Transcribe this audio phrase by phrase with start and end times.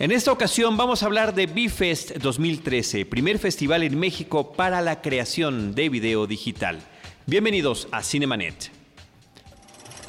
[0.00, 5.02] En esta ocasión vamos a hablar de BFest 2013, primer festival en México para la
[5.02, 6.78] creación de video digital.
[7.26, 8.70] Bienvenidos a Cinemanet.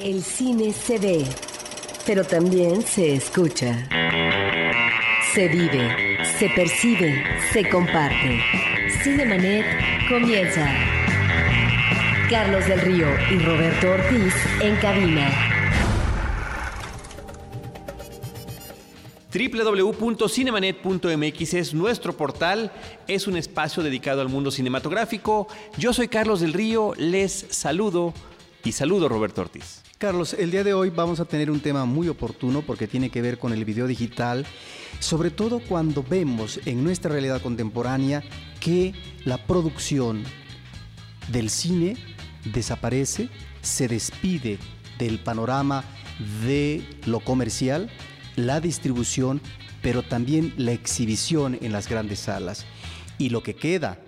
[0.00, 1.26] El cine se ve,
[2.06, 3.86] pero también se escucha.
[5.34, 7.22] Se vive, se percibe,
[7.52, 8.40] se comparte.
[9.02, 9.66] Cinemanet
[10.08, 10.74] comienza.
[12.30, 15.51] Carlos del Río y Roberto Ortiz en cabina.
[19.32, 22.70] www.cinemanet.mx es nuestro portal,
[23.08, 25.48] es un espacio dedicado al mundo cinematográfico.
[25.78, 28.12] Yo soy Carlos del Río, les saludo
[28.62, 29.80] y saludo Roberto Ortiz.
[29.96, 33.22] Carlos, el día de hoy vamos a tener un tema muy oportuno porque tiene que
[33.22, 34.44] ver con el video digital,
[34.98, 38.22] sobre todo cuando vemos en nuestra realidad contemporánea
[38.60, 38.92] que
[39.24, 40.24] la producción
[41.28, 41.96] del cine
[42.52, 43.30] desaparece,
[43.62, 44.58] se despide
[44.98, 45.84] del panorama
[46.44, 47.88] de lo comercial
[48.36, 49.40] la distribución,
[49.82, 52.66] pero también la exhibición en las grandes salas.
[53.18, 53.98] Y lo que queda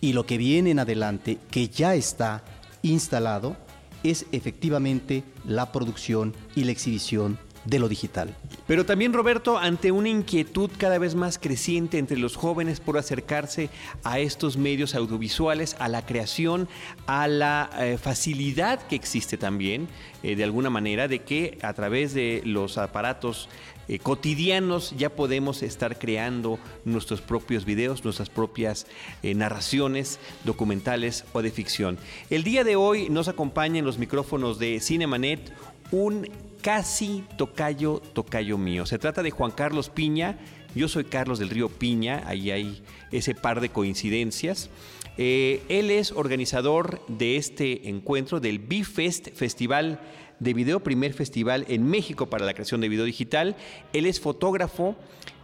[0.00, 2.42] y lo que viene en adelante, que ya está
[2.82, 3.56] instalado,
[4.02, 8.34] es efectivamente la producción y la exhibición de lo digital.
[8.66, 13.68] Pero también Roberto, ante una inquietud cada vez más creciente entre los jóvenes por acercarse
[14.04, 16.68] a estos medios audiovisuales, a la creación,
[17.06, 19.88] a la eh, facilidad que existe también,
[20.22, 23.48] eh, de alguna manera, de que a través de los aparatos
[23.88, 28.86] eh, cotidianos ya podemos estar creando nuestros propios videos, nuestras propias
[29.22, 31.98] narraciones documentales o de ficción.
[32.30, 35.52] El día de hoy nos acompaña en los micrófonos de Cinemanet
[35.90, 36.28] un
[36.60, 38.86] casi tocayo, tocayo mío.
[38.86, 40.38] Se trata de Juan Carlos Piña.
[40.74, 44.70] Yo soy Carlos del Río Piña, ahí hay ese par de coincidencias.
[45.18, 50.00] Eh, él es organizador de este encuentro del B-Fest Festival
[50.38, 53.56] de Video, primer festival en México para la creación de video digital.
[53.92, 54.96] Él es fotógrafo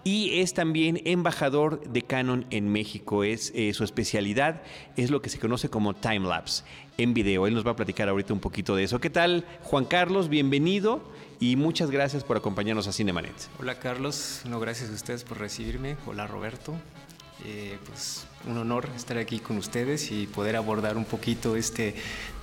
[0.05, 3.25] y es también embajador de Canon en México.
[3.25, 4.63] Es eh, su especialidad
[4.97, 6.63] es lo que se conoce como time lapse
[6.99, 7.47] en video.
[7.47, 9.01] Él nos va a platicar ahorita un poquito de eso.
[9.01, 10.29] ¿Qué tal, Juan Carlos?
[10.29, 11.03] Bienvenido
[11.41, 13.35] y muchas gracias por acompañarnos a Cinemanet.
[13.61, 15.97] Hola Carlos, no gracias a ustedes por recibirme.
[16.07, 16.75] Hola Roberto.
[17.45, 21.95] Eh, pues un honor estar aquí con ustedes y poder abordar un poquito este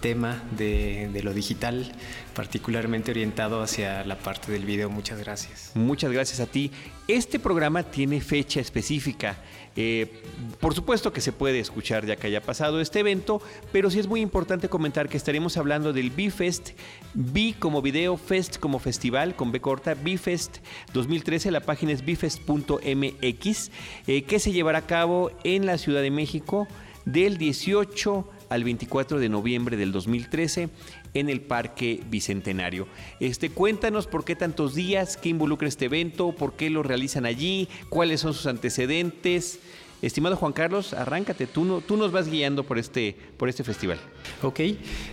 [0.01, 1.91] tema de, de, lo digital,
[2.35, 4.91] particularmente orientado hacia la parte del video.
[4.91, 5.71] Muchas gracias.
[5.73, 6.71] Muchas gracias a ti.
[7.07, 9.35] Este programa tiene fecha específica.
[9.75, 10.21] Eh,
[10.61, 13.41] por supuesto que se puede escuchar ya que haya pasado este evento,
[13.73, 16.69] pero sí es muy importante comentar que estaremos hablando del B-Fest,
[17.13, 20.59] B como video, Fest como festival, con B corta, B-Fest
[20.93, 23.71] 2013, la página es bfest.mx,
[24.07, 26.67] eh, que se llevará a cabo en la Ciudad de México
[27.03, 30.69] del 18 al 24 de noviembre del 2013
[31.13, 32.87] en el Parque Bicentenario.
[33.19, 37.67] Este, cuéntanos por qué tantos días, qué involucra este evento, por qué lo realizan allí,
[37.89, 39.59] cuáles son sus antecedentes.
[40.03, 43.97] Estimado Juan Carlos, arráncate, tú, no, nos vas guiando por este, por este festival.
[44.41, 44.59] Ok,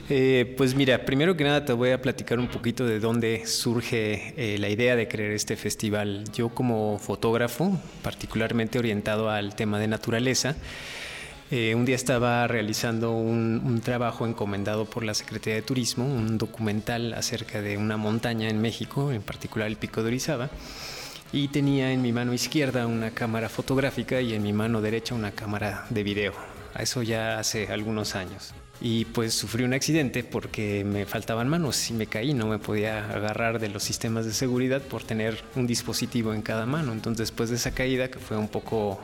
[0.08, 4.34] eh, pues mira, primero que nada te voy a platicar un poquito de dónde surge
[4.36, 6.24] eh, la idea de crear este festival.
[6.34, 10.56] Yo como fotógrafo, particularmente orientado al tema de naturaleza,
[11.50, 17.12] eh, un día estaba realizando un, trabajo encomendado por la Secretaría de Turismo, un documental
[17.14, 20.50] acerca de una montaña en México, en particular el Pico de Orizaba,
[21.32, 25.32] y tenía en mi mano izquierda una cámara fotográfica y en mi mano derecha una
[25.32, 26.32] cámara de video.
[26.78, 28.54] Eso ya hace algunos años.
[28.80, 33.10] Y pues sufrí un accidente porque me faltaban manos y me caí, no me podía
[33.10, 36.92] agarrar de los sistemas de seguridad por tener un dispositivo en cada mano.
[36.92, 38.98] Entonces después de esa caída, que fue un poco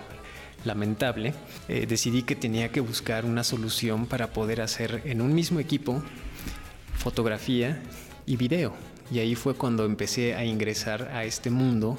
[0.66, 1.32] lamentable,
[1.68, 6.02] eh, decidí que tenía que buscar una solución para poder hacer en un mismo equipo
[6.96, 7.80] fotografía
[8.26, 8.74] y video.
[9.10, 11.96] Y ahí fue cuando empecé a ingresar a este mundo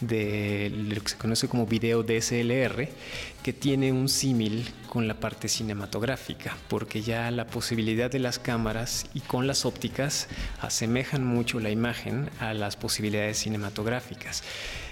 [0.00, 2.88] de lo que se conoce como video DSLR,
[3.42, 9.06] que tiene un símil con la parte cinematográfica, porque ya la posibilidad de las cámaras
[9.14, 10.28] y con las ópticas
[10.60, 14.42] asemejan mucho la imagen a las posibilidades cinematográficas.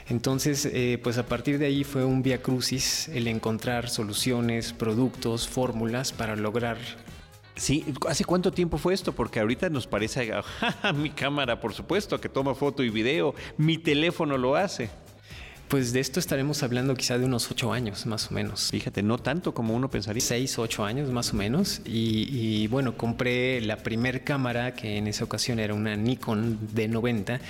[0.09, 5.49] Entonces, eh, pues a partir de ahí fue un via crucis el encontrar soluciones, productos,
[5.49, 6.79] fórmulas para lograr
[7.59, 9.13] Sí, ¿hace cuánto tiempo fue esto?
[9.13, 10.31] Porque ahorita nos parece,
[10.95, 14.91] mi cámara, por supuesto, que toma foto y video, mi teléfono lo hace.
[15.69, 18.71] Pues de esto estaremos hablando quizá de unos ocho años, más o menos.
[18.71, 20.23] Fíjate, no tanto como uno pensaría.
[20.23, 21.83] Seis, ocho años, más o menos.
[21.85, 27.41] Y, bueno, compré la primer cámara, que en esa ocasión era una Nikon D90,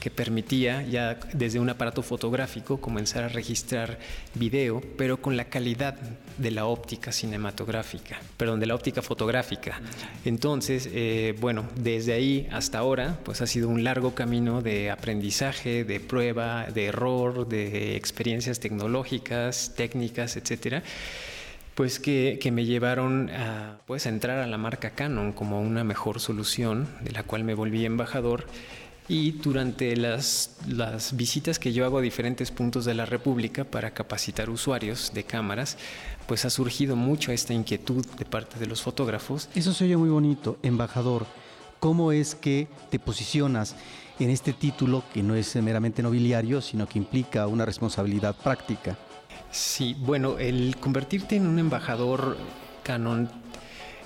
[0.00, 4.00] que permitía ya desde un aparato fotográfico comenzar a registrar
[4.34, 5.96] video, pero con la calidad
[6.36, 9.80] de la óptica cinematográfica, perdón, de la óptica fotográfica.
[10.24, 15.84] Entonces, eh, bueno, desde ahí hasta ahora, pues ha sido un largo camino de aprendizaje,
[15.84, 20.82] de prueba, de error, de de experiencias tecnológicas, técnicas, etcétera,
[21.74, 26.88] pues que, me llevaron a pues, entrar a la marca Canon como una mejor solución,
[27.02, 28.46] de la cual me volví embajador.
[29.08, 33.92] Y durante las, las visitas que yo hago a diferentes puntos de la República para
[33.92, 35.78] capacitar usuarios de cámaras,
[36.26, 39.48] pues ha surgido mucho esta inquietud de parte de los fotógrafos.
[39.54, 41.26] Eso se oye muy bonito, embajador.
[41.80, 43.76] ¿Cómo es que te posicionas
[44.18, 48.96] en este título que no es meramente nobiliario, sino que implica una responsabilidad práctica?
[49.50, 52.36] Sí, bueno, el convertirte en un embajador
[52.82, 53.30] canon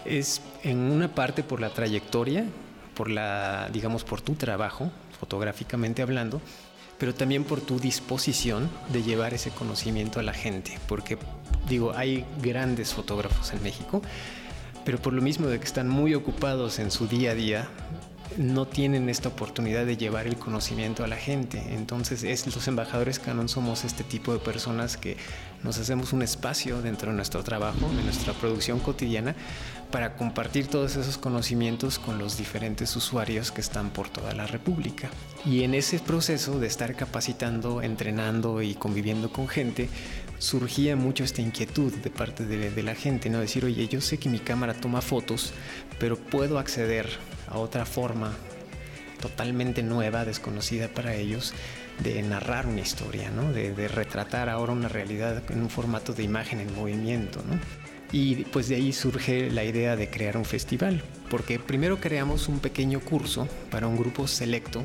[0.04, 2.44] es en una parte por la trayectoria,
[2.94, 6.40] por la, digamos, por tu trabajo, fotográficamente hablando,
[6.98, 11.18] pero también por tu disposición de llevar ese conocimiento a la gente, porque
[11.68, 14.02] digo, hay grandes fotógrafos en México,
[14.84, 17.68] pero por lo mismo de que están muy ocupados en su día a día,
[18.36, 21.62] no tienen esta oportunidad de llevar el conocimiento a la gente.
[21.74, 25.16] Entonces, es, los embajadores Canon somos este tipo de personas que
[25.62, 29.34] nos hacemos un espacio dentro de nuestro trabajo, de nuestra producción cotidiana,
[29.90, 35.10] para compartir todos esos conocimientos con los diferentes usuarios que están por toda la República.
[35.44, 39.88] Y en ese proceso de estar capacitando, entrenando y conviviendo con gente,
[40.42, 43.38] surgía mucho esta inquietud de parte de, la gente, ¿no?
[43.38, 45.52] Decir, oye, yo sé que mi cámara toma fotos,
[46.00, 47.08] pero puedo acceder
[47.48, 48.32] a otra forma
[49.20, 51.54] totalmente nueva, desconocida para ellos,
[52.02, 53.52] de narrar una historia, ¿no?
[53.52, 57.40] de, retratar ahora una realidad en un formato de imagen en movimiento.
[57.48, 57.60] ¿no?
[58.10, 62.58] Y pues de ahí surge la idea de crear un festival, porque primero creamos un
[62.58, 64.82] pequeño curso para un grupo selecto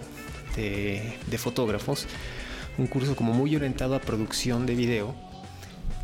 [0.56, 2.06] de, de fotógrafos,
[2.78, 5.27] un curso como muy orientado a producción de video,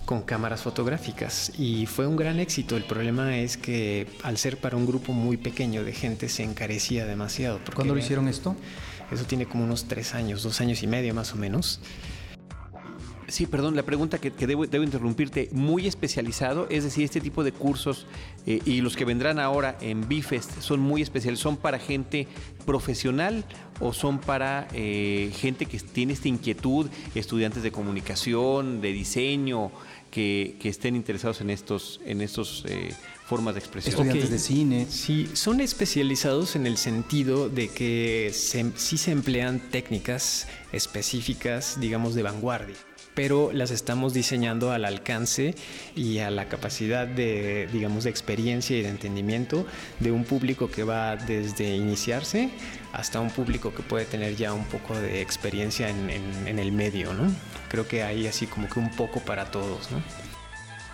[0.06, 2.78] con cámaras fotográficas y fue un gran éxito.
[2.78, 7.06] El problema es que al ser para un grupo muy pequeño de gente se encarecía
[7.06, 7.60] demasiado.
[7.74, 8.56] ¿Cuándo lo hicieron esto?
[9.12, 11.80] Eso tiene como unos tres años, dos años y medio más o menos.
[13.28, 18.06] Sí, perdón, la pregunta que, debo, interrumpirte, muy especializado, es decir, este tipo de cursos
[18.46, 22.28] eh, y los que vendrán ahora en Bifest son muy especiales, ¿son para gente
[22.66, 23.44] profesional
[23.84, 29.72] o son para eh, gente que tiene esta inquietud, estudiantes de comunicación, de diseño,
[30.10, 32.94] que, estén interesados en estos, en estos eh,
[33.26, 33.94] formas de expresión.
[33.94, 34.86] Estudiantes de cine.
[34.90, 42.24] Sí, son especializados en el sentido de que sí se emplean técnicas específicas, digamos, de
[42.24, 42.76] vanguardia
[43.14, 45.56] pero las estamos diseñando al alcance
[45.96, 49.66] y a la capacidad de, digamos, de experiencia y de entendimiento
[50.00, 52.50] de un público que va desde iniciarse
[52.92, 57.34] hasta un público que puede tener ya un poco de experiencia en, el medio, ¿no?
[57.70, 60.02] Creo que hay así como que un poco para todos, ¿no?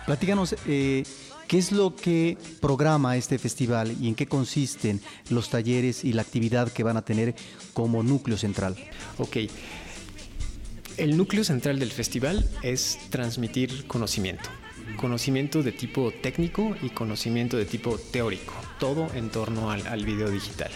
[0.06, 1.04] Platícanos, eh,
[1.46, 6.22] ¿qué es lo que programa este festival y en qué consisten los talleres y la
[6.22, 7.34] actividad que van a tener
[7.74, 8.76] como núcleo central?
[9.18, 9.36] Ok.
[11.00, 14.50] El núcleo central del festival es transmitir conocimiento.
[14.98, 18.52] Conocimiento de tipo técnico y conocimiento de tipo teórico.
[18.78, 20.70] Todo en torno al, video digital.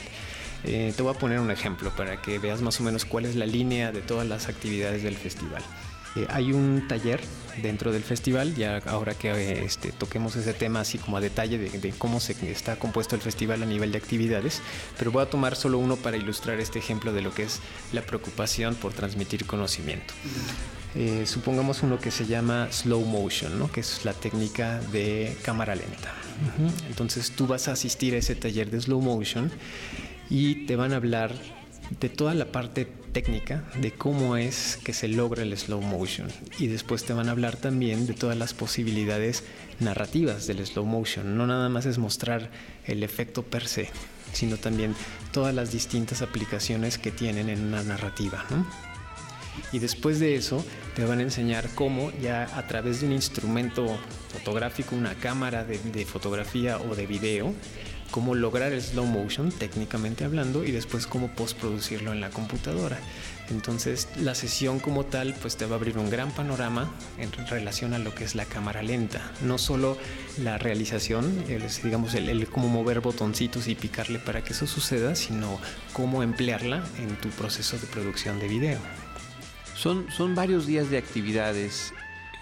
[0.64, 3.36] Eh, te voy a poner un ejemplo para que veas más o menos cuál es
[3.36, 5.62] la línea de todas las actividades del festival.
[6.16, 7.20] Eh, hay un taller
[7.62, 11.58] dentro del festival, ya ahora que eh, este, toquemos ese tema así como a detalle
[11.58, 14.60] de, cómo se está compuesto el festival a nivel de actividades,
[14.98, 17.60] pero voy a tomar solo uno para ilustrar este ejemplo de lo que es
[17.92, 20.14] la preocupación por transmitir conocimiento.
[20.94, 23.70] Eh, supongamos uno que se llama slow motion, ¿no?
[23.70, 26.12] que es la técnica de cámara lenta.
[26.88, 29.50] Entonces tú vas a asistir a ese taller de slow motion
[30.30, 31.32] y te van a hablar
[32.00, 36.28] de toda la parte técnica de cómo es que se logra el slow motion
[36.58, 39.44] y después te van a hablar también de todas las posibilidades
[39.80, 41.38] narrativas del slow motion.
[41.38, 42.50] No nada más es mostrar
[42.84, 43.88] el efecto per se,
[44.32, 44.94] sino también
[45.32, 48.44] todas las distintas aplicaciones que tienen en una narrativa.
[49.72, 50.64] Y después de eso
[50.96, 53.86] te van a enseñar cómo ya a través de un instrumento
[54.32, 57.54] fotográfico, una cámara de, fotografía o de video,
[58.14, 62.96] cómo lograr el slow motion técnicamente hablando y después cómo postproducirlo en la computadora.
[63.50, 67.92] Entonces la sesión como tal pues te va a abrir un gran panorama en relación
[67.92, 69.32] a lo que es la cámara lenta.
[69.42, 69.98] No solo
[70.38, 71.44] la realización,
[71.82, 75.58] digamos el, el, cómo mover botoncitos y picarle para que eso suceda, sino
[75.92, 78.78] cómo emplearla en tu proceso de producción de video.
[79.74, 81.92] Son, son varios días de actividades,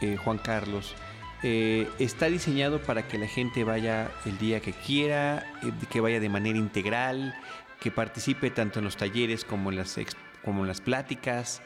[0.02, 0.94] eh, Juan Carlos.
[1.42, 6.20] Eh, está diseñado para que la gente vaya el día que quiera, eh, que vaya
[6.20, 7.34] de manera integral,
[7.80, 9.98] que participe tanto en los talleres como en las,
[10.44, 11.60] como en las pláticas.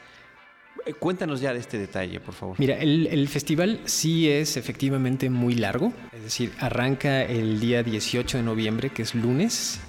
[0.85, 2.55] Eh, cuéntanos ya de este detalle, por favor.
[2.59, 8.37] Mira, el, el, festival sí es efectivamente muy largo, es decir, arranca el día 18
[8.37, 9.79] de noviembre, que es lunes,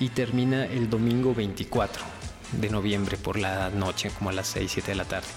[0.00, 2.02] y termina el domingo 24
[2.52, 5.28] de noviembre por la noche, como a las 6, 7 de la tarde.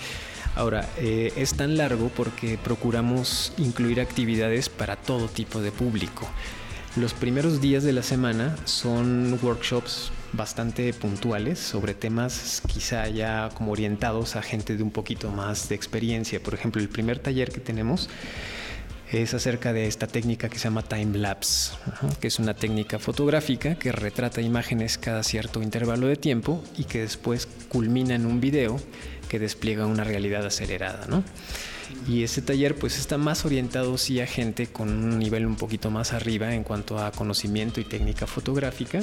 [0.58, 6.28] Ahora, eh, es tan largo porque procuramos incluir actividades para todo tipo de público.
[6.96, 13.72] Los primeros días de la semana son workshops bastante puntuales sobre temas quizá ya como
[13.72, 16.42] orientados a gente de un poquito más de experiencia.
[16.42, 18.10] Por ejemplo, el primer taller que tenemos
[19.12, 21.74] es acerca de esta técnica que se llama time lapse,
[22.20, 27.02] que es una técnica fotográfica que retrata imágenes cada cierto intervalo de tiempo y que
[27.02, 28.80] después culmina en un video
[29.28, 31.24] que despliega una realidad acelerada, ¿no?
[32.08, 35.90] Y ese taller pues está más orientado sí a gente con un nivel un poquito
[35.90, 39.02] más arriba en cuanto a conocimiento y técnica fotográfica,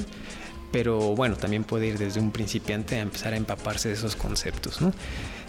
[0.70, 4.80] pero bueno, también puede ir desde un principiante a empezar a empaparse de esos conceptos.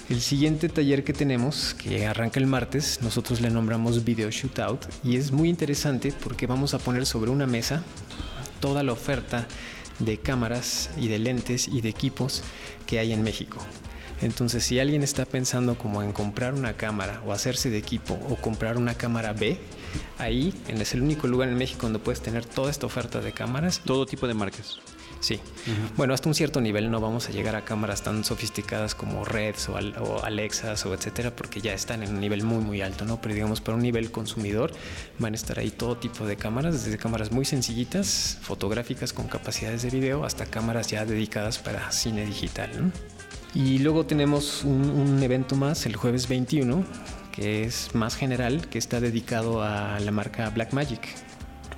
[0.08, 5.18] El siguiente taller que tenemos, que arranca el martes, nosotros le nombramos Video Shootout y
[5.18, 7.82] es muy interesante porque vamos a poner sobre una mesa
[8.60, 9.48] toda la oferta
[10.00, 12.44] de cámaras y de lentes y de equipos
[12.86, 13.58] que hay en México.
[14.22, 18.36] Entonces, si alguien está pensando como en comprar una cámara o hacerse de equipo o
[18.36, 19.58] comprar una cámara B,
[20.18, 23.82] ahí es el único lugar en México donde puedes tener toda esta oferta de cámaras.
[23.84, 24.80] Todo tipo de marcas.
[25.26, 25.40] Sí.
[25.98, 29.70] Bueno, hasta un cierto nivel no vamos a llegar a cámaras tan sofisticadas como Reds
[29.70, 33.20] o, Alexas o etcétera, porque ya están en un nivel muy, muy alto, ¿no?
[33.22, 34.72] Pero digamos, para un nivel consumidor
[35.18, 39.82] van a estar ahí todo tipo de cámaras, desde cámaras muy sencillitas, fotográficas con capacidades
[39.82, 42.92] de video, hasta cámaras ya dedicadas para cine digital, ¿no?
[43.56, 46.84] Y luego tenemos un, evento más el jueves 21,
[47.32, 51.08] que es más general, que está dedicado a la marca Blackmagic,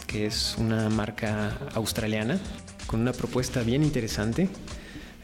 [0.07, 2.39] que es una marca australiana
[2.87, 4.49] con una propuesta bien interesante.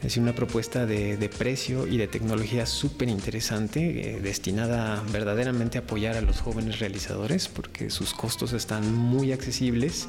[0.00, 6.16] Es una propuesta de, precio y de tecnología súper interesante, eh, destinada verdaderamente a apoyar
[6.16, 10.06] a los jóvenes realizadores, porque sus costos están muy accesibles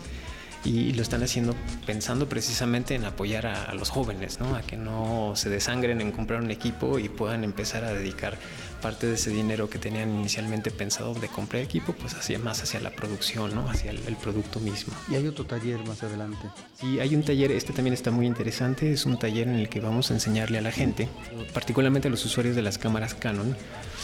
[0.65, 1.55] y lo están haciendo
[1.85, 4.55] pensando precisamente en apoyar a, los jóvenes, ¿no?
[4.55, 8.37] a que no se desangren en comprar un equipo y puedan empezar a dedicar
[8.81, 12.79] parte de ese dinero que tenían inicialmente pensado de comprar equipo, pues hacia más hacia
[12.79, 13.69] la producción, ¿no?
[13.69, 14.93] hacia el, producto mismo.
[15.09, 16.47] Y hay otro taller más adelante.
[16.79, 19.81] Sí, hay un taller, este también está muy interesante, es un taller en el que
[19.81, 21.07] vamos a enseñarle a la gente,
[21.53, 23.55] particularmente a los usuarios de las cámaras Canon,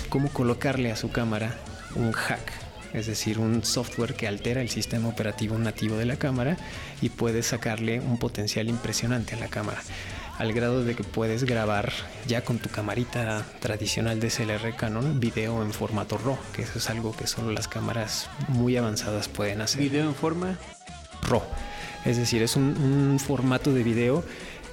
[0.10, 1.56] cómo colocarle a su cámara
[1.96, 6.58] un hack es decir, un software que altera el sistema operativo nativo de la cámara
[7.02, 9.82] y puede sacarle un potencial impresionante a la cámara
[10.42, 11.94] al grado de que puedes grabar
[12.28, 16.90] ya con tu camarita tradicional de CLR Canon video en formato RAW, que eso es
[16.90, 19.82] algo que solo las cámaras muy avanzadas pueden hacer.
[19.82, 20.58] ¿Video en forma?
[21.22, 21.44] RAW.
[22.06, 24.24] Es decir, es un, un formato de video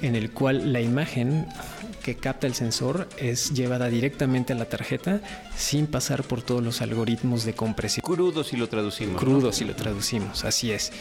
[0.03, 1.47] en el cual la imagen
[2.03, 5.21] que capta el sensor es llevada directamente a la tarjeta
[5.57, 8.03] sin pasar por todos los algoritmos de compresión.
[8.03, 9.21] Crudo si lo traducimos.
[9.21, 10.93] Crudo si lo traducimos, así es.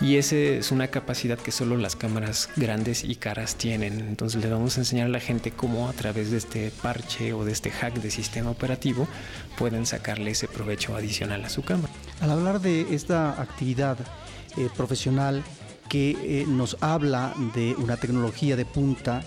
[0.00, 4.00] Y esa es una capacidad que solo las cámaras grandes y caras tienen.
[4.00, 7.44] Entonces le vamos a enseñar a la gente cómo a través de este parche o
[7.44, 9.06] de este hack de sistema operativo
[9.56, 11.92] pueden sacarle ese provecho adicional a su cámara.
[12.20, 13.96] Al hablar de esta actividad
[14.56, 15.44] eh, profesional,
[15.94, 19.22] que eh, nos habla de una tecnología de punta.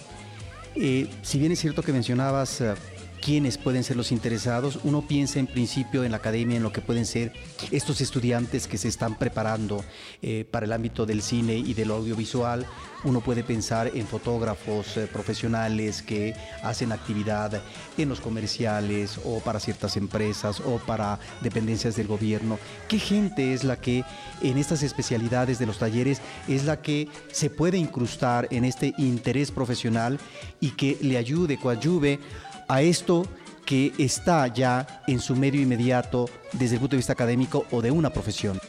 [0.76, 2.74] Eh, si bien es cierto que mencionabas eh,
[3.22, 6.82] quiénes pueden ser los interesados, uno piensa en principio en la academia, en lo que
[6.82, 7.34] pueden ser
[7.72, 9.84] estos estudiantes que se están preparando
[10.22, 12.66] eh, para el ámbito del cine y del audiovisual.
[13.04, 17.62] Uno puede pensar en fotógrafos eh, profesionales que hacen actividad
[17.98, 22.58] en los comerciales o para ciertas empresas o para dependencias del gobierno.
[22.88, 24.04] ¿Qué gente es la que
[24.42, 29.52] en estas especialidades de los talleres es la que se puede incrustar en este interés
[29.52, 30.20] profesional
[30.60, 32.20] y que le ayude, coadyuve
[32.68, 33.28] a esto
[33.66, 37.92] que está ya en su medio inmediato desde el punto de vista académico o de
[37.92, 38.60] una profesión?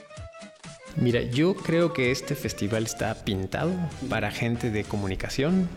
[0.97, 3.73] Mira, yo creo que este festival está pintado
[4.11, 5.69] para gente de comunicación,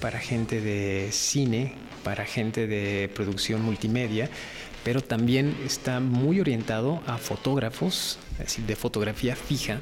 [0.00, 4.28] para gente de cine, para gente de producción multimedia,
[4.84, 9.80] pero también está muy orientado a fotógrafos, es decir, de fotografía fija,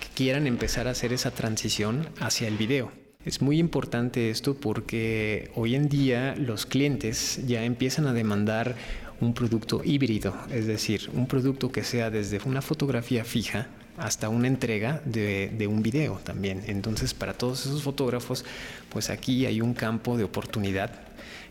[0.00, 2.92] que quieran empezar a hacer esa transición hacia el video.
[3.28, 8.74] Es muy importante esto porque hoy en día los clientes ya empiezan a demandar
[9.20, 13.66] un producto híbrido, es decir, un producto que sea desde una fotografía fija
[13.98, 16.62] hasta una entrega de, un video también.
[16.68, 18.46] Entonces, para todos esos fotógrafos,
[18.88, 20.90] pues aquí hay un campo de oportunidad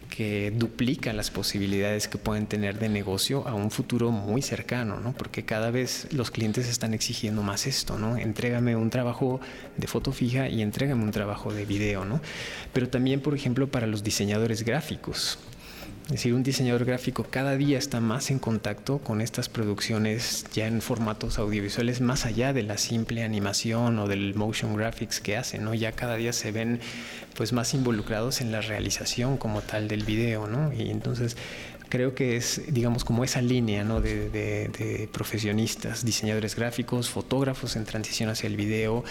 [0.10, 5.14] que duplica las posibilidades que pueden tener de negocio a un futuro muy cercano, ¿no?
[5.14, 8.18] Porque cada vez los clientes están exigiendo más esto, ¿no?
[8.18, 9.40] Entrégame un trabajo
[9.78, 12.22] de foto fija y entrégame un trabajo de video, ¿no?
[12.74, 15.40] Pero también, por ejemplo, para los diseñadores gráficos.
[16.08, 20.66] Es decir, un diseñador gráfico cada día está más en contacto con estas producciones ya
[20.66, 25.66] en formatos audiovisuales más allá de la simple animación o del motion graphics que hacen,
[25.66, 25.74] ¿no?
[25.74, 26.80] Ya cada día se ven
[27.36, 30.72] pues más involucrados en la realización como tal del video, ¿no?
[30.72, 31.36] Y entonces
[31.90, 34.02] creo que es, digamos, como esa línea ¿no?
[34.02, 39.04] de, profesionistas, diseñadores gráficos, fotógrafos en transición hacia el video,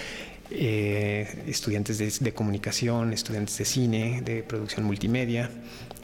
[0.50, 5.50] eh, estudiantes de, comunicación, estudiantes de cine, de producción multimedia.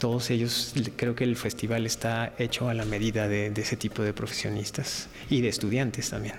[0.03, 4.11] Todos ellos, creo que el festival está hecho a la medida de, ese tipo de
[4.11, 6.35] profesionistas y de estudiantes también.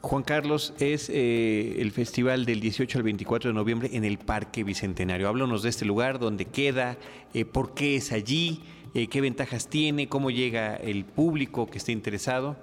[0.00, 4.64] Juan Carlos, es eh, el festival del 18 al 24 de noviembre en el Parque
[4.64, 5.28] Bicentenario.
[5.28, 6.96] Háblanos de este lugar, dónde queda,
[7.34, 8.62] eh, por qué es allí,
[8.94, 12.56] eh, qué ventajas tiene, cómo llega el público que esté interesado.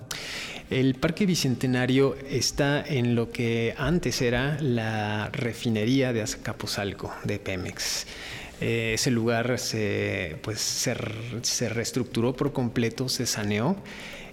[0.71, 8.07] El Parque Bicentenario está en lo que antes era la refinería de Azcapotzalco de Pemex.
[8.59, 13.77] Ese lugar se, pues, se reestructuró por completo, se saneó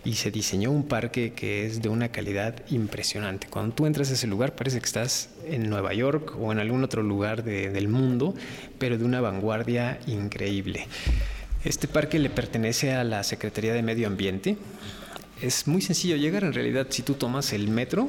[0.06, 3.49] y se diseñó un parque que es de una calidad impresionante.
[3.49, 6.85] Cuando tú entras a ese lugar parece que estás en Nueva York o en algún
[6.85, 8.35] otro lugar del mundo,
[8.78, 10.87] pero de una vanguardia increíble.
[11.64, 14.56] Este parque le pertenece a la Secretaría de Medio Ambiente
[15.40, 16.87] es muy sencillo llegar en realidad.
[16.90, 18.09] Si tú tomas el metro,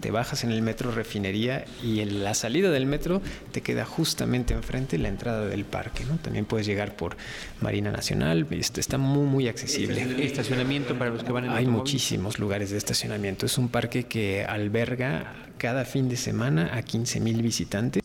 [0.00, 3.22] te bajas en el metro refinería y en la salida del metro
[3.52, 6.04] te queda justamente enfrente la entrada del parque.
[6.04, 6.16] ¿no?
[6.16, 7.16] También puedes llegar por
[7.60, 10.24] Marina Nacional, este, está muy, muy accesible.
[10.24, 13.46] ¿Estacionamiento para los que van en Hay muchísimos lugares de estacionamiento.
[13.46, 18.02] Es un parque que alberga cada fin de semana a 15 mil visitantes.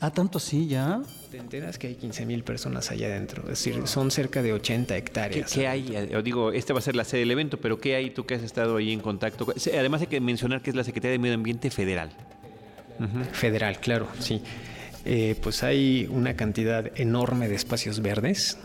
[0.00, 1.02] Ah, tanto sí, ya.
[1.30, 4.96] Te enteras que hay 15 mil personas allá adentro, es decir, son cerca de 80
[4.96, 5.52] hectáreas.
[5.52, 6.08] ¿Qué, hay?
[6.10, 8.34] Yo digo, este va a ser la sede del evento, pero ¿qué hay tú que
[8.34, 9.46] has estado ahí en contacto?
[9.74, 12.10] Además hay que mencionar que es la Secretaría de Medio Ambiente Federal.
[13.32, 14.42] Federal, claro, sí.
[15.04, 18.58] Eh, pues hay una cantidad enorme de espacios verdes,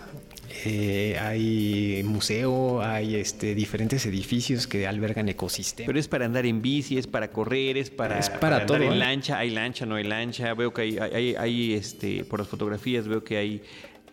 [0.66, 5.88] eh, hay museo, hay este, diferentes edificios que albergan ecosistemas.
[5.88, 8.94] Pero es para andar en bici, es para correr, es para, es para, andar en
[8.94, 8.96] ¿eh?
[8.96, 10.54] lancha, hay lancha, no hay lancha.
[10.54, 13.62] Veo que hay, hay, hay, este, por las fotografías veo que hay,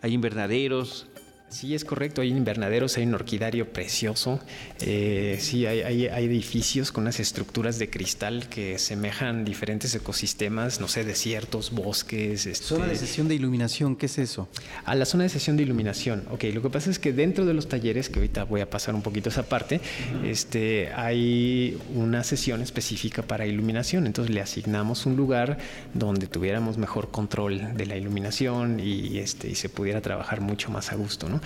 [0.01, 1.07] hay invernaderos,
[1.51, 2.21] Sí, es correcto.
[2.21, 4.39] Hay invernaderos, hay un orquidario precioso.
[4.79, 11.03] Eh, sí, hay, edificios con unas estructuras de cristal que semejan diferentes ecosistemas, no sé,
[11.03, 12.45] desiertos, bosques.
[12.45, 12.63] Este...
[12.63, 14.47] Zona de sesión de iluminación, ¿qué es eso?
[14.85, 16.23] A la zona de sesión de iluminación.
[16.31, 18.95] Ok, lo que pasa es que dentro de los talleres, que ahorita voy a pasar
[18.95, 19.81] un poquito esa parte,
[20.23, 24.07] este, hay una sesión específica para iluminación.
[24.07, 25.57] Entonces le asignamos un lugar
[25.93, 30.93] donde tuviéramos mejor control de la iluminación y, este, y se pudiera trabajar mucho más
[30.93, 31.40] a gusto, ¿no?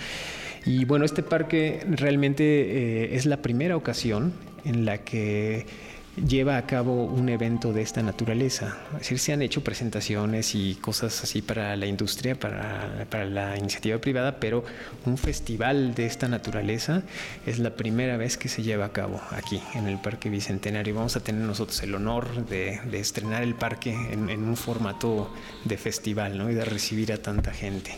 [0.64, 4.32] Y bueno, este parque realmente eh, es la primera ocasión
[4.64, 5.64] en la que
[6.16, 8.76] lleva a cabo un evento de esta naturaleza.
[8.94, 13.98] Es decir, se han hecho presentaciones y cosas así para la industria, para, la iniciativa
[13.98, 14.64] privada, pero
[15.04, 17.02] un festival de esta naturaleza
[17.44, 20.94] es la primera vez que se lleva a cabo aquí, en el Parque Bicentenario.
[20.94, 25.32] Vamos a tener nosotros el honor de, de estrenar el parque en, en, un formato
[25.64, 26.50] de festival ¿no?
[26.50, 27.92] y de recibir a tanta gente.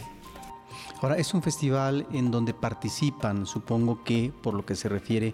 [1.00, 5.32] Ahora, es un festival en donde participan, supongo que por lo que se refiere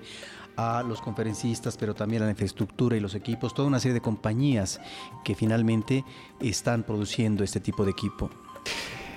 [0.57, 4.01] a los conferencistas, pero también a la infraestructura y los equipos, toda una serie de
[4.01, 4.81] compañías
[5.25, 6.05] que finalmente
[6.39, 8.31] están produciendo este tipo de equipo.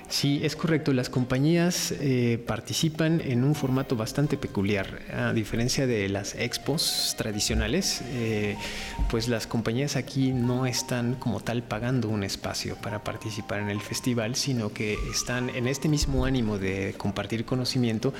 [0.09, 0.93] Sí, es correcto.
[0.93, 5.01] Las compañías eh, participan en un formato bastante peculiar.
[5.13, 8.55] A diferencia de las expos tradicionales, eh,
[9.09, 13.81] pues las compañías aquí no están como tal pagando un espacio para participar en el
[13.81, 18.13] festival, sino que están en este mismo ánimo de compartir conocimiento,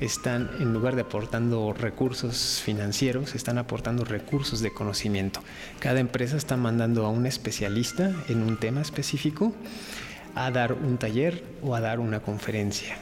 [0.00, 5.40] están en lugar de aportando recursos financieros, están aportando recursos de conocimiento.
[5.78, 9.54] Cada empresa está mandando a un especialista en un tema específico
[10.44, 12.96] a dar un taller o a dar una conferencia.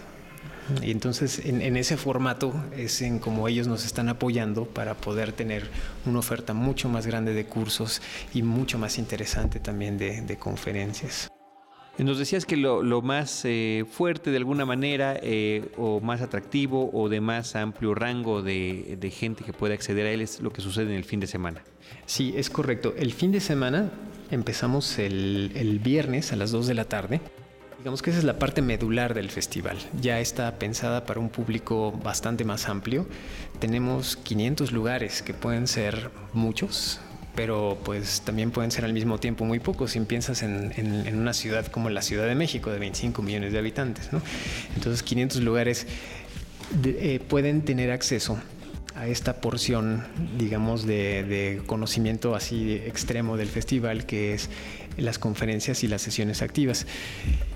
[0.83, 5.69] Y entonces en, ese formato es en como ellos nos están apoyando para poder tener
[6.05, 8.03] una oferta mucho más grande de cursos
[8.35, 11.29] y mucho más interesante también de, conferencias.
[11.99, 17.09] Nos decías que lo, más eh, fuerte de alguna manera eh, o más atractivo o
[17.09, 20.91] de más amplio rango de, gente que puede acceder a él es lo que sucede
[20.91, 21.63] en el fin de semana.
[22.05, 22.95] Sí, es correcto.
[22.99, 23.91] El fin de semana
[24.31, 27.21] Empezamos el, viernes a las 2 de la tarde.
[27.79, 29.77] Digamos que esa es la parte medular del festival.
[30.01, 33.07] Ya está pensada para un público bastante más amplio.
[33.61, 37.01] Tenemos 500 lugares que pueden ser muchos,
[37.37, 40.73] pero pues también pueden ser al mismo tiempo muy pocos si piensas en,
[41.15, 44.09] una ciudad como la Ciudad de México de 25 millones de habitantes.
[44.75, 45.87] Entonces 500 lugares
[46.85, 48.39] eh, pueden tener acceso
[48.97, 50.05] a esta porción,
[50.39, 54.49] digamos, de, conocimiento así extremo del festival, que es
[54.97, 56.87] las conferencias y las sesiones activas.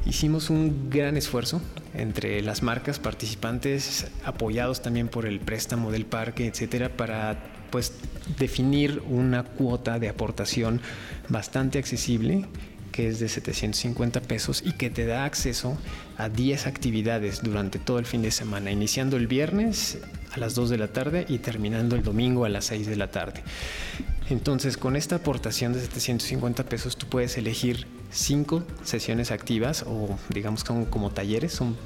[0.04, 1.62] Hicimos un gran esfuerzo
[1.94, 7.92] entre las marcas participantes, apoyados también por el préstamo del parque, etcétera, para pues
[8.38, 10.80] definir una cuota de aportación
[11.28, 12.46] bastante accesible
[12.90, 15.78] que es de 750 pesos y que te da acceso
[16.18, 19.98] a 10 actividades durante todo el fin de semana, iniciando el viernes
[20.32, 23.10] a las 2 de la tarde y terminando el domingo a las 6 de la
[23.10, 23.42] tarde.
[24.28, 30.62] Entonces, con esta aportación de 750 pesos, tú puedes elegir 5 sesiones activas o digamos
[30.62, 31.76] como, como talleres, son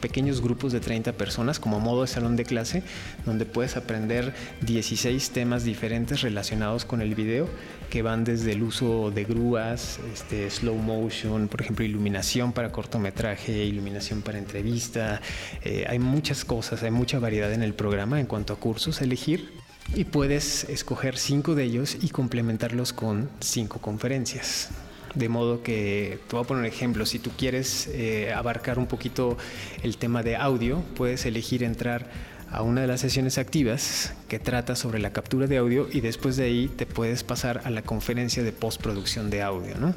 [0.00, 2.82] pequeños grupos de 30 personas como modo de salón de clase,
[3.26, 7.48] donde puedes aprender 16 temas diferentes relacionados con el video,
[7.90, 13.64] que van desde el uso de grúas, este, slow motion, por ejemplo, iluminación para cortometraje,
[13.64, 15.20] iluminación para entrevista.
[15.64, 19.50] Eh, hay muchas cosas, hay mucha variedad en el programa en cuanto a cursos elegir.
[19.94, 24.68] Y puedes escoger cinco de ellos y complementarlos con cinco conferencias.
[25.14, 28.86] De modo que, te voy a poner un ejemplo, si tú quieres eh, abarcar un
[28.86, 29.36] poquito
[29.82, 32.10] el tema de audio, puedes elegir entrar
[32.50, 36.36] a una de las sesiones activas que trata sobre la captura de audio y después
[36.36, 39.94] de ahí te puedes pasar a la conferencia de postproducción de audio, ¿no?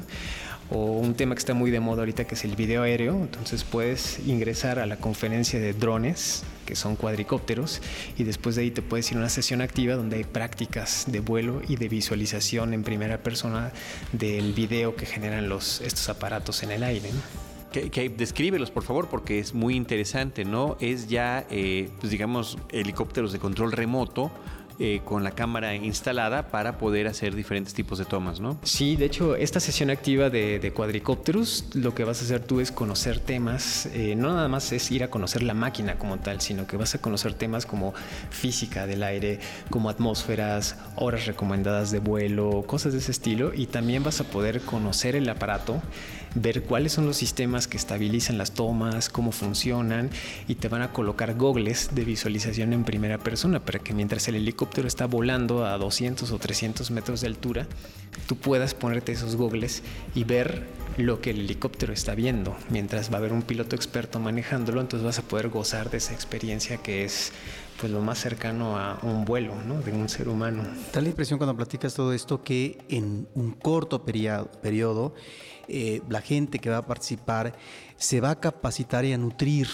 [0.71, 3.15] O un tema que está muy de moda ahorita que es el video aéreo.
[3.15, 7.81] Entonces puedes ingresar a la conferencia de drones, que son cuadricópteros,
[8.17, 11.19] y después de ahí te puedes ir a una sesión activa donde hay prácticas de
[11.19, 13.71] vuelo y de visualización en primera persona
[14.13, 17.10] del video que generan los, estos aparatos en el aire.
[17.71, 20.75] Que, descríbelos, por favor, porque es muy interesante, ¿no?
[20.81, 24.29] Es ya, eh, pues digamos, helicópteros de control remoto
[24.84, 28.58] eh, con la cámara instalada para poder hacer diferentes tipos de tomas, ¿no?
[28.63, 32.60] Sí, de hecho, esta sesión activa de, de cuadricópteros, lo que vas a hacer tú
[32.62, 36.41] es conocer temas, eh, no nada más es ir a conocer la máquina como tal,
[36.41, 37.94] sino que vas a conocer temas como
[38.32, 39.39] física del aire,
[39.70, 44.62] como atmósferas, horas recomendadas de vuelo, cosas de ese estilo, y también vas a poder
[44.62, 45.80] conocer el aparato
[46.36, 50.10] ver cuáles son los sistemas que estabilizan las tomas, cómo funcionan
[50.48, 54.36] y te van a colocar gogles de visualización en primera persona para que mientras el
[54.36, 57.67] helicóptero está volando a 200 o 300 metros de altura,
[58.28, 59.84] tú puedas ponerte esos gogles
[60.15, 60.67] y ver
[60.98, 62.56] lo que el helicóptero está viendo.
[62.70, 66.13] Mientras va a haber un piloto experto manejándolo, entonces vas a poder gozar de esa
[66.13, 67.32] experiencia que es
[67.82, 69.82] pues lo más cercano a un vuelo ¿no?
[69.82, 70.63] de un ser humano.
[70.94, 75.15] Da la impresión cuando platicas todo esto que en un corto periodo
[75.67, 77.54] eh, la gente que va a participar
[77.96, 79.67] se va a capacitar y a nutrir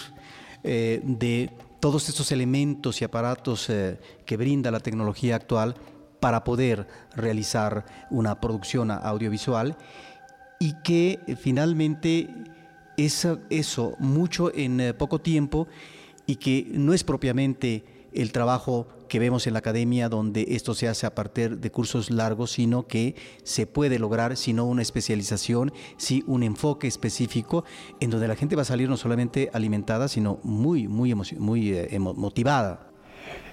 [0.64, 5.74] eh, de todos estos elementos y aparatos eh, que brinda la tecnología actual
[6.18, 9.76] para poder realizar una producción audiovisual
[10.58, 12.30] y que finalmente
[12.96, 15.68] eso, eso mucho en poco tiempo
[16.26, 20.88] y que no es propiamente el trabajo que vemos en la academia donde esto se
[20.88, 25.72] hace a partir de cursos largos, sino que se puede lograr, si no una especialización,
[25.96, 27.64] si un enfoque específico
[28.00, 31.98] en donde la gente va a salir no solamente alimentada, sino muy, muy, muy eh,
[31.98, 32.90] motivada.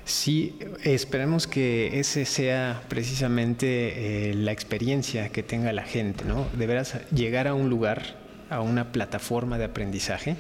[0.04, 6.46] Sí, esperemos que ese sea precisamente eh, la experiencia que tenga la gente, ¿no?
[6.58, 8.18] Deberás llegar a un lugar,
[8.50, 10.36] a una plataforma de aprendizaje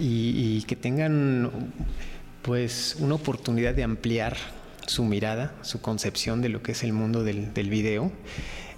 [0.00, 1.52] y que tengan
[2.44, 4.36] pues una oportunidad de ampliar
[4.86, 8.12] su mirada, su concepción de lo que es el mundo del, video.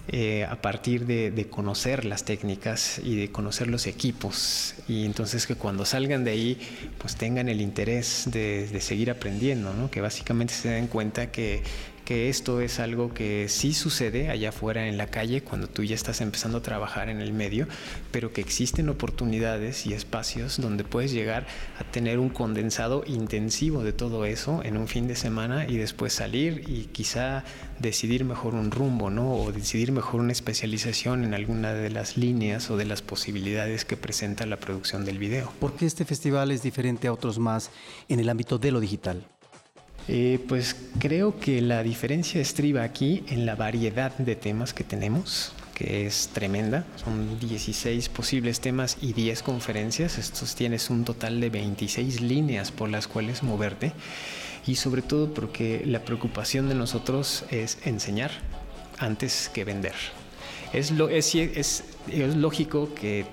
[0.09, 5.57] Eh, a partir de, conocer las técnicas y de conocer los equipos y entonces que
[5.57, 6.59] cuando salgan de ahí
[6.99, 9.91] pues tengan el interés de, de seguir aprendiendo, ¿no?
[9.91, 11.65] que básicamente se den cuenta que
[12.07, 15.97] que esto es algo que sí sucede allá afuera en la calle cuando tú ya
[15.97, 17.67] estás empezando a trabajar en el medio,
[18.13, 21.47] pero que existen oportunidades y espacios donde puedes llegar
[21.81, 26.13] a tener un condensado intensivo de todo eso en un fin de semana y después
[26.13, 27.43] salir y quizá
[27.81, 29.35] decidir mejor un rumbo, ¿no?
[29.35, 33.97] O decidir mejor una especialización en alguna de las líneas o de las posibilidades que
[33.97, 35.53] presenta la producción del video.
[35.59, 37.71] ¿Por qué este festival es diferente a otros más
[38.09, 39.27] en el ámbito de lo digital?
[40.09, 45.53] Eh, pues creo que la diferencia estriba aquí en la variedad de temas que tenemos,
[45.75, 46.85] que es tremenda.
[46.97, 50.19] Son 16 posibles temas y 10 conferencias.
[50.19, 53.93] Estos tienes un total de 26 líneas por las cuales moverte.
[54.67, 58.31] Y sobre todo porque la preocupación de nosotros es enseñar
[58.99, 59.95] antes que vender.
[60.73, 63.25] Es, lo, es, es, es lógico que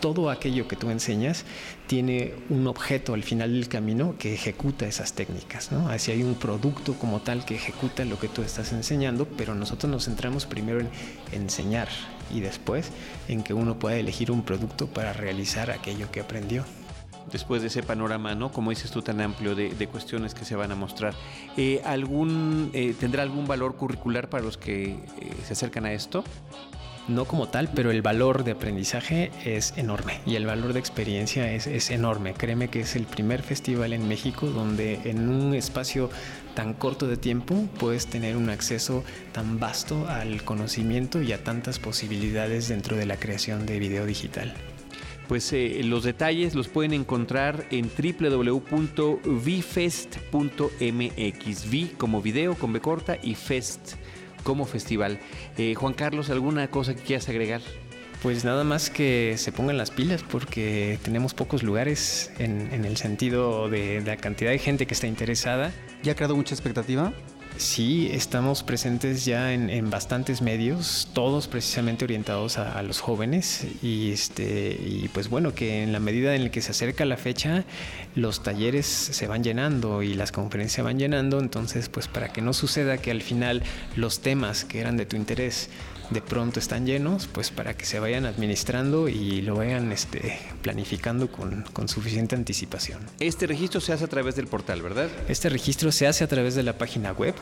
[0.00, 1.44] todo aquello que tú enseñas
[1.86, 5.88] tiene un objeto al final del camino que ejecuta esas técnicas, ¿no?
[5.88, 9.90] Así hay un producto como tal que ejecuta lo que tú estás enseñando, pero nosotros
[9.90, 10.88] nos centramos primero en
[11.32, 11.88] enseñar
[12.34, 12.90] y después
[13.28, 16.64] en que uno pueda elegir un producto para realizar aquello que aprendió
[17.30, 18.52] después de ese panorama, ¿no?
[18.52, 21.14] Como dices tú, tan amplio de, cuestiones que se van a mostrar.
[21.56, 24.98] Eh, ¿algún, eh, ¿Tendrá algún valor curricular para los que eh,
[25.44, 26.24] se acercan a esto?
[27.08, 31.52] No como tal, pero el valor de aprendizaje es enorme y el valor de experiencia
[31.52, 32.34] es, es enorme.
[32.34, 36.10] Créeme que es el primer festival en México donde en un espacio
[36.54, 41.78] tan corto de tiempo puedes tener un acceso tan vasto al conocimiento y a tantas
[41.78, 44.54] posibilidades dentro de la creación de video digital.
[45.28, 48.70] Pues eh, los detalles los pueden encontrar en www.vfest.mx.
[51.70, 53.96] Vi como video con B corta y Fest
[54.46, 55.18] como festival.
[55.58, 57.60] Eh, Juan Carlos, ¿alguna cosa que quieras agregar?
[58.22, 62.96] Pues nada más que se pongan las pilas porque tenemos pocos lugares en, en el
[62.96, 65.72] sentido de la cantidad de gente que está interesada.
[66.02, 67.12] ¿Ya ha creado mucha expectativa?
[67.58, 74.78] Sí, estamos presentes ya en, bastantes medios, todos precisamente orientados a, los jóvenes y este
[74.78, 77.64] y pues bueno que en la medida en la que se acerca la fecha
[78.14, 82.42] los talleres se van llenando y las conferencias se van llenando, entonces pues para que
[82.42, 83.62] no suceda que al final
[83.96, 85.70] los temas que eran de tu interés
[86.10, 91.30] de pronto están llenos, pues para que se vayan administrando y lo vayan este, planificando
[91.30, 93.00] con, suficiente anticipación.
[93.20, 95.08] Este registro se hace a través del portal, ¿verdad?
[95.28, 97.34] Este registro se hace a través de la página web.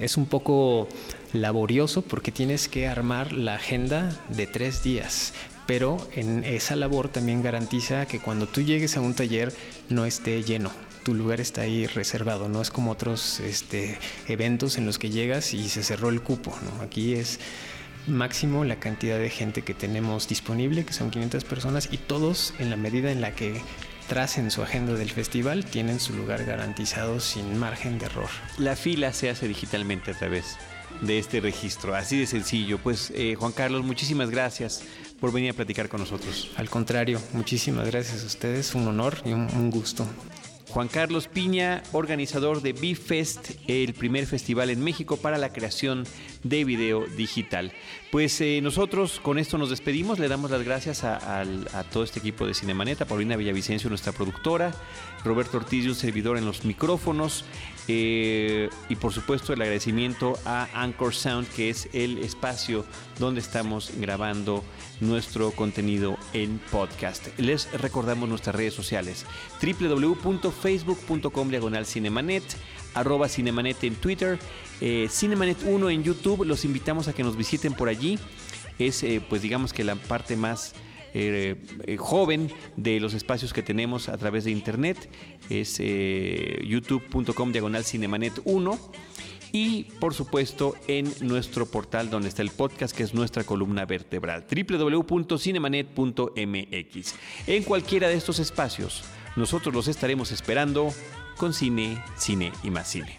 [0.00, 0.88] Es un poco
[1.32, 5.32] laborioso porque tienes que armar la agenda de tres días.
[5.66, 9.52] Pero en esa labor también garantiza que cuando tú llegues a un taller
[9.88, 10.70] no esté lleno,
[11.02, 15.54] tu lugar está ahí reservado, no es como otros este, eventos en los que llegas
[15.54, 16.82] y se cerró el cupo, ¿no?
[16.82, 17.40] Aquí es
[18.06, 22.70] máximo la cantidad de gente que tenemos disponible, que son 500 personas, y todos en
[22.70, 23.60] la medida en la que
[24.06, 28.28] tracen su agenda del festival tienen su lugar garantizado sin margen de error.
[28.58, 30.56] La fila se hace digitalmente a través
[31.00, 32.78] de este registro, así de sencillo.
[32.78, 34.82] Pues eh, Juan Carlos, muchísimas gracias
[35.20, 36.50] por venir a platicar con nosotros.
[36.56, 40.06] Al contrario, muchísimas gracias a ustedes, un honor y un gusto.
[40.76, 46.04] Juan Carlos Piña, organizador de B-Fest, el primer festival en México para la creación
[46.48, 47.72] de video digital.
[48.10, 51.44] Pues eh, nosotros con esto nos despedimos, le damos las gracias a,
[51.90, 54.72] todo este equipo de Cinemanet, a Paulina Villavicencio, nuestra productora,
[55.24, 57.44] Roberto Ortiz, un servidor en los micrófonos,
[57.88, 62.84] eh, y por supuesto el agradecimiento a Anchor Sound, que es el espacio
[63.18, 64.64] donde estamos grabando
[65.00, 67.26] nuestro contenido en podcast.
[67.38, 69.26] Les recordamos nuestras redes sociales,
[69.60, 72.44] www.facebook.com diagonal cinemanet,
[72.96, 74.38] arroba cinemanet en Twitter,
[74.80, 78.18] eh, Cinemanet 1 en YouTube, los invitamos a que nos visiten por allí.
[78.78, 80.74] Es eh, pues digamos que la parte más
[81.14, 85.08] eh, eh, joven de los espacios que tenemos a través de internet.
[85.48, 88.78] Es youtube.com diagonal cinemanet 1
[89.52, 94.44] y por supuesto en nuestro portal donde está el podcast que es nuestra columna vertebral
[94.50, 97.14] www.cinemanet.mx.
[97.46, 99.04] En cualquiera de estos espacios
[99.36, 100.92] nosotros los estaremos esperando
[101.36, 103.18] con cine, cine y más cine.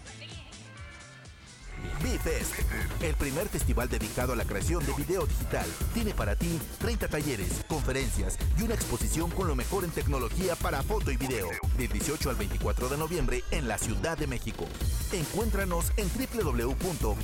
[2.02, 2.54] B-Fest,
[3.02, 7.64] el primer festival dedicado a la creación de video digital, tiene para ti 30 talleres,
[7.68, 12.30] conferencias y una exposición con lo mejor en tecnología para foto y video, del 18
[12.30, 14.64] al 24 de noviembre en la Ciudad de México.
[15.12, 17.18] Encuéntranos en www.bifest.mx.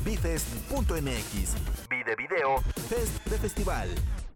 [1.91, 3.95] Vide video, Fest de Festival.